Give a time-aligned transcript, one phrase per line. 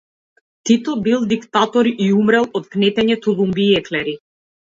[0.63, 4.17] Тито бил диктатор и умрел од гнетење тулумби и еклери.